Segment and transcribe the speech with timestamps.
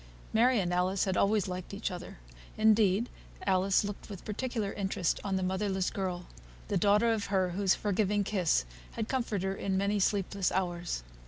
[0.33, 2.17] Mary and Alice had always liked each other;
[2.57, 3.07] indeed,
[3.45, 6.25] Alice looked with particular interest on the motherless girl,
[6.69, 11.03] the daughter of her whose forgiving kiss had so comforted her in many sleepless hours.